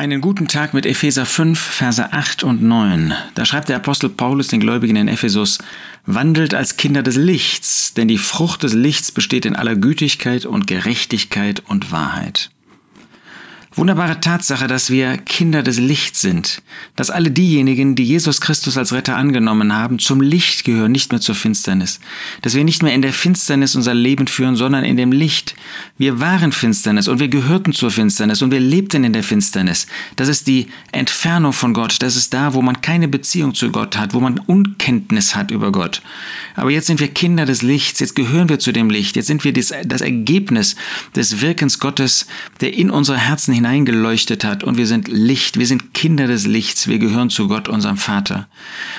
Einen 0.00 0.22
guten 0.22 0.48
Tag 0.48 0.72
mit 0.72 0.86
Epheser 0.86 1.26
5, 1.26 1.60
Verse 1.60 2.10
8 2.14 2.42
und 2.42 2.62
9. 2.62 3.12
Da 3.34 3.44
schreibt 3.44 3.68
der 3.68 3.76
Apostel 3.76 4.08
Paulus 4.08 4.48
den 4.48 4.58
Gläubigen 4.58 4.96
in 4.96 5.08
Ephesus, 5.08 5.58
wandelt 6.06 6.54
als 6.54 6.78
Kinder 6.78 7.02
des 7.02 7.16
Lichts, 7.16 7.92
denn 7.92 8.08
die 8.08 8.16
Frucht 8.16 8.62
des 8.62 8.72
Lichts 8.72 9.12
besteht 9.12 9.44
in 9.44 9.56
aller 9.56 9.76
Gütigkeit 9.76 10.46
und 10.46 10.66
Gerechtigkeit 10.66 11.62
und 11.68 11.92
Wahrheit. 11.92 12.48
Wunderbare 13.72 14.18
Tatsache, 14.18 14.66
dass 14.66 14.90
wir 14.90 15.16
Kinder 15.16 15.62
des 15.62 15.78
Lichts 15.78 16.20
sind, 16.20 16.60
dass 16.96 17.08
alle 17.08 17.30
diejenigen, 17.30 17.94
die 17.94 18.02
Jesus 18.02 18.40
Christus 18.40 18.76
als 18.76 18.92
Retter 18.92 19.14
angenommen 19.14 19.72
haben, 19.72 20.00
zum 20.00 20.20
Licht 20.20 20.64
gehören, 20.64 20.90
nicht 20.90 21.12
mehr 21.12 21.20
zur 21.20 21.36
Finsternis, 21.36 22.00
dass 22.42 22.56
wir 22.56 22.64
nicht 22.64 22.82
mehr 22.82 22.92
in 22.92 23.00
der 23.00 23.12
Finsternis 23.12 23.76
unser 23.76 23.94
Leben 23.94 24.26
führen, 24.26 24.56
sondern 24.56 24.82
in 24.82 24.96
dem 24.96 25.12
Licht. 25.12 25.54
Wir 25.98 26.18
waren 26.18 26.50
Finsternis 26.50 27.06
und 27.06 27.20
wir 27.20 27.28
gehörten 27.28 27.72
zur 27.72 27.92
Finsternis 27.92 28.42
und 28.42 28.50
wir 28.50 28.58
lebten 28.58 29.04
in 29.04 29.12
der 29.12 29.22
Finsternis. 29.22 29.86
Das 30.16 30.26
ist 30.26 30.48
die 30.48 30.66
Entfernung 30.90 31.52
von 31.52 31.72
Gott, 31.72 31.98
das 32.00 32.16
ist 32.16 32.34
da, 32.34 32.54
wo 32.54 32.62
man 32.62 32.80
keine 32.80 33.06
Beziehung 33.06 33.54
zu 33.54 33.70
Gott 33.70 33.96
hat, 33.96 34.14
wo 34.14 34.18
man 34.18 34.40
Unkenntnis 34.40 35.36
hat 35.36 35.52
über 35.52 35.70
Gott. 35.70 36.02
Aber 36.56 36.72
jetzt 36.72 36.88
sind 36.88 36.98
wir 36.98 37.06
Kinder 37.06 37.46
des 37.46 37.62
Lichts, 37.62 38.00
jetzt 38.00 38.16
gehören 38.16 38.48
wir 38.48 38.58
zu 38.58 38.72
dem 38.72 38.90
Licht, 38.90 39.14
jetzt 39.14 39.28
sind 39.28 39.44
wir 39.44 39.52
das, 39.52 39.70
Ergebnis 39.70 40.74
des 41.14 41.40
Wirkens 41.40 41.78
Gottes, 41.78 42.26
der 42.60 42.74
in 42.74 42.90
unsere 42.90 43.18
Herzen 43.18 43.59
hineingeleuchtet 43.60 44.42
hat 44.42 44.64
und 44.64 44.78
wir 44.78 44.86
sind 44.86 45.06
Licht, 45.08 45.58
wir 45.58 45.66
sind 45.66 45.92
Kinder 45.92 46.26
des 46.26 46.46
Lichts, 46.46 46.88
wir 46.88 46.98
gehören 46.98 47.28
zu 47.28 47.46
Gott, 47.46 47.68
unserem 47.68 47.98
Vater. 47.98 48.48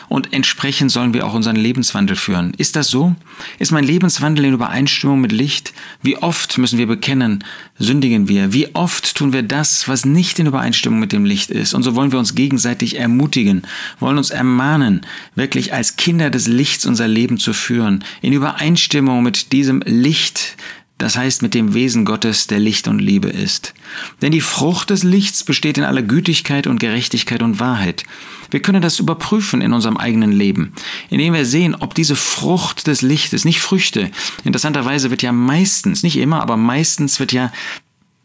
Und 0.08 0.34
entsprechend 0.34 0.92
sollen 0.92 1.16
wir 1.16 1.26
auch 1.26 1.34
unseren 1.34 1.56
Lebenswandel 1.56 2.16
führen. 2.16 2.54
Ist 2.58 2.76
das 2.76 2.90
so? 2.90 3.16
Ist 3.58 3.72
mein 3.72 3.84
Lebenswandel 3.84 4.46
in 4.46 4.54
Übereinstimmung 4.54 5.20
mit 5.20 5.32
Licht? 5.32 5.74
Wie 6.04 6.18
oft 6.18 6.60
müssen 6.60 6.78
wir 6.78 6.86
bekennen, 6.86 7.44
sündigen 7.80 8.28
wir? 8.28 8.54
Wie 8.54 8.76
oft 8.76 9.16
tun 9.16 9.34
wir 9.34 9.42
das, 9.42 9.88
was 9.88 10.06
nicht 10.06 10.38
in 10.38 10.46
Übereinstimmung 10.46 11.00
mit 11.00 11.12
dem 11.12 11.26
Licht 11.26 11.50
ist? 11.50 11.74
Und 11.74 11.82
so 11.82 11.96
wollen 11.96 12.12
wir 12.12 12.20
uns 12.20 12.36
gegenseitig 12.36 13.00
ermutigen, 13.00 13.64
wollen 14.00 14.20
uns 14.20 14.30
ermahnen, 14.30 15.02
wirklich 15.34 15.74
als 15.74 15.96
Kinder 15.96 16.30
des 16.30 16.48
Lichts 16.48 16.86
unser 16.86 17.08
Leben 17.08 17.40
zu 17.40 17.54
führen, 17.54 18.04
in 18.22 18.32
Übereinstimmung 18.32 19.24
mit 19.24 19.54
diesem 19.54 19.82
Licht, 19.88 20.56
das 21.02 21.18
heißt 21.18 21.42
mit 21.42 21.56
dem 21.56 21.74
Wesen 21.74 22.06
Gottes, 22.06 22.46
der 22.46 22.60
Licht 22.60 22.88
und 22.88 23.00
Liebe 23.00 23.28
ist. 23.28 23.74
Denn 24.22 24.32
die 24.32 24.42
Frucht 24.42 24.92
des 24.92 25.04
Lichts 25.04 25.44
besteht 25.44 25.80
in 25.80 25.84
aller 25.84 26.04
Gütigkeit 26.04 26.68
und 26.68 26.80
Gerechtigkeit 26.80 27.42
und 27.42 27.60
Wahrheit. 27.60 28.04
Wir 28.52 28.62
können 28.62 28.82
das 28.82 29.00
überprüfen 29.00 29.62
in 29.62 29.74
unserem 29.74 29.98
eigenen 29.98 30.32
Leben, 30.32 30.74
indem 31.10 31.34
wir 31.34 31.46
sehen, 31.46 31.74
ob 31.74 31.96
diese 31.96 32.16
Frucht 32.16 32.86
des 32.86 33.02
Lichtes, 33.02 33.46
nicht 33.46 33.62
Früchte, 33.62 34.12
interessanterweise 34.44 35.10
wird 35.10 35.24
ja 35.24 35.32
meistens, 35.32 36.04
nicht 36.04 36.18
immer, 36.18 36.42
aber 36.42 36.56
meistens 36.56 37.20
wird 37.20 37.32
ja 37.32 37.52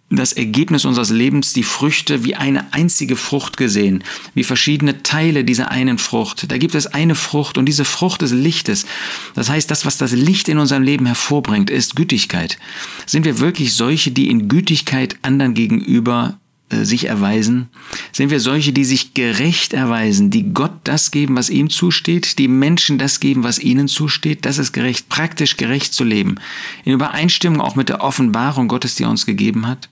das 0.08 0.32
Ergebnis 0.32 0.84
unseres 0.84 1.10
Lebens, 1.10 1.52
die 1.52 1.64
Früchte, 1.64 2.24
wie 2.24 2.36
eine 2.36 2.72
einzige 2.72 3.16
Frucht 3.16 3.56
gesehen, 3.56 4.04
wie 4.34 4.44
verschiedene 4.44 5.02
Teile 5.02 5.44
dieser 5.44 5.70
einen 5.70 5.98
Frucht. 5.98 6.50
Da 6.50 6.58
gibt 6.58 6.76
es 6.76 6.86
eine 6.86 7.16
Frucht 7.16 7.58
und 7.58 7.66
diese 7.66 7.84
Frucht 7.84 8.22
des 8.22 8.30
Lichtes, 8.30 8.86
das 9.34 9.48
heißt, 9.48 9.70
das, 9.70 9.84
was 9.84 9.98
das 9.98 10.12
Licht 10.12 10.48
in 10.48 10.58
unserem 10.58 10.84
Leben 10.84 11.06
hervorbringt, 11.06 11.70
ist 11.70 11.96
Gütigkeit. 11.96 12.58
Sind 13.04 13.24
wir 13.24 13.40
wirklich 13.40 13.74
solche, 13.74 14.12
die 14.12 14.30
in 14.30 14.48
Gütigkeit 14.48 15.16
anderen 15.22 15.54
gegenüber 15.54 16.38
sich 16.70 17.06
erweisen? 17.06 17.69
Sind 18.12 18.31
wir 18.31 18.41
solche, 18.41 18.72
die 18.72 18.84
sich 18.84 19.14
gerecht 19.14 19.72
erweisen, 19.72 20.31
die 20.31 20.53
Gott 20.53 20.72
das 20.84 21.11
geben, 21.11 21.36
was 21.36 21.48
ihm 21.48 21.70
zusteht, 21.70 22.39
die 22.39 22.48
Menschen 22.48 22.98
das 22.98 23.20
geben, 23.20 23.45
was 23.45 23.59
ihnen 23.59 23.89
zusteht? 23.89 24.45
Das 24.45 24.59
ist 24.59 24.72
gerecht, 24.72 25.09
praktisch 25.09 25.56
gerecht 25.56 25.94
zu 25.94 26.03
leben. 26.03 26.37
In 26.84 26.92
Übereinstimmung 26.92 27.61
auch 27.61 27.77
mit 27.77 27.89
der 27.89 28.03
Offenbarung 28.03 28.69
Gottes, 28.69 28.97
die 28.97 29.05
er 29.05 29.11
uns 29.11 29.27
gegeben 29.27 29.67
hat. 29.67 29.89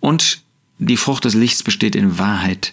Und 0.00 0.42
die 0.78 0.96
Frucht 0.96 1.24
des 1.24 1.34
Lichts 1.34 1.62
besteht 1.62 1.94
in 1.94 2.18
Wahrheit. 2.18 2.72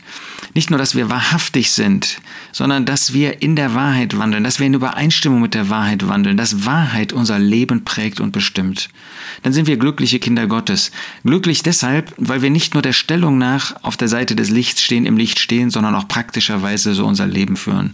Nicht 0.53 0.69
nur, 0.69 0.79
dass 0.79 0.95
wir 0.95 1.09
wahrhaftig 1.09 1.71
sind, 1.71 2.19
sondern 2.51 2.85
dass 2.85 3.13
wir 3.13 3.41
in 3.41 3.55
der 3.55 3.73
Wahrheit 3.73 4.17
wandeln, 4.17 4.43
dass 4.43 4.59
wir 4.59 4.67
in 4.67 4.73
Übereinstimmung 4.73 5.41
mit 5.41 5.53
der 5.53 5.69
Wahrheit 5.69 6.07
wandeln, 6.07 6.37
dass 6.37 6.65
Wahrheit 6.65 7.13
unser 7.13 7.39
Leben 7.39 7.83
prägt 7.83 8.19
und 8.19 8.31
bestimmt. 8.31 8.89
Dann 9.43 9.53
sind 9.53 9.67
wir 9.67 9.77
glückliche 9.77 10.19
Kinder 10.19 10.47
Gottes. 10.47 10.91
Glücklich 11.23 11.63
deshalb, 11.63 12.13
weil 12.17 12.41
wir 12.41 12.49
nicht 12.49 12.73
nur 12.73 12.81
der 12.81 12.93
Stellung 12.93 13.37
nach 13.37 13.75
auf 13.83 13.97
der 13.97 14.07
Seite 14.07 14.35
des 14.35 14.49
Lichts 14.49 14.81
stehen, 14.81 15.05
im 15.05 15.17
Licht 15.17 15.39
stehen, 15.39 15.69
sondern 15.69 15.95
auch 15.95 16.07
praktischerweise 16.07 16.93
so 16.93 17.05
unser 17.05 17.27
Leben 17.27 17.55
führen. 17.55 17.93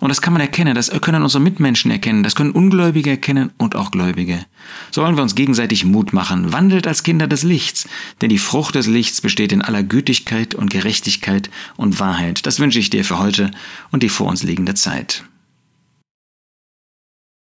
Und 0.00 0.08
das 0.08 0.22
kann 0.22 0.32
man 0.32 0.42
erkennen, 0.42 0.74
das 0.74 0.90
können 1.00 1.22
unsere 1.22 1.42
Mitmenschen 1.42 1.90
erkennen, 1.90 2.22
das 2.22 2.34
können 2.34 2.52
Ungläubige 2.52 3.10
erkennen 3.10 3.50
und 3.58 3.76
auch 3.76 3.90
Gläubige. 3.90 4.44
So 4.90 5.02
wollen 5.02 5.16
wir 5.16 5.22
uns 5.22 5.34
gegenseitig 5.34 5.84
Mut 5.84 6.12
machen. 6.12 6.52
Wandelt 6.52 6.86
als 6.86 7.02
Kinder 7.02 7.26
des 7.26 7.42
Lichts, 7.42 7.88
denn 8.20 8.30
die 8.30 8.38
Frucht 8.38 8.74
des 8.74 8.86
Lichts 8.86 9.20
besteht 9.20 9.52
in 9.52 9.62
aller 9.62 9.82
Gütigkeit 9.82 10.54
und 10.54 10.70
Gerechtigkeit 10.70 11.50
und 11.76 12.00
Wahrheit. 12.00 12.46
Das 12.46 12.58
wünsche 12.58 12.78
ich 12.78 12.90
dir 12.90 13.04
für 13.04 13.18
heute 13.18 13.50
und 13.96 14.02
die 14.02 14.10
vor 14.10 14.26
uns 14.26 14.42
liegende 14.42 14.74
Zeit. 14.74 15.24